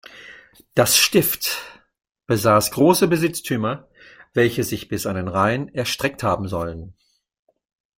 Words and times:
Das 0.73 0.97
Stift 0.97 1.59
besaß 2.25 2.71
große 2.71 3.07
Besitztümer, 3.07 3.87
welche 4.33 4.63
sich 4.63 4.87
bis 4.87 5.05
an 5.05 5.13
den 5.15 5.27
Rhein 5.27 5.67
erstreckt 5.75 6.23
haben 6.23 6.47
sollen. 6.47 6.95